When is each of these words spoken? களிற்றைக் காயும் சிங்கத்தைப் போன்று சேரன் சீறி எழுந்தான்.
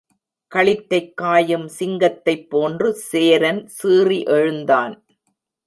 களிற்றைக் 0.55 1.13
காயும் 1.13 1.67
சிங்கத்தைப் 1.67 2.49
போன்று 2.49 2.93
சேரன் 2.93 3.67
சீறி 3.67 4.23
எழுந்தான். 4.23 5.05